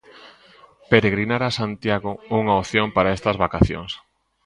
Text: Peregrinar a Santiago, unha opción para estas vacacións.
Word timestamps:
Peregrinar 0.91 1.41
a 1.45 1.55
Santiago, 1.59 2.11
unha 2.39 2.53
opción 2.61 2.87
para 2.95 3.13
estas 3.17 3.39
vacacións. 3.45 3.91